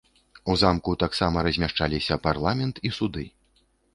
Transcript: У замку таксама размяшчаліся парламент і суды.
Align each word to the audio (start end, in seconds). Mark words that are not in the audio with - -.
У 0.51 0.53
замку 0.61 0.93
таксама 1.03 1.43
размяшчаліся 1.49 2.17
парламент 2.25 2.75
і 2.89 2.95
суды. 2.99 3.29